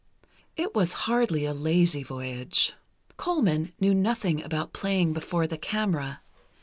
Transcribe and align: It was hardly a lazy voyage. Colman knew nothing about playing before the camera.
It 0.57 0.73
was 0.73 0.93
hardly 1.05 1.45
a 1.45 1.53
lazy 1.53 2.01
voyage. 2.01 2.73
Colman 3.17 3.71
knew 3.79 3.93
nothing 3.93 4.41
about 4.41 4.73
playing 4.73 5.13
before 5.13 5.45
the 5.45 5.59
camera. 5.59 6.21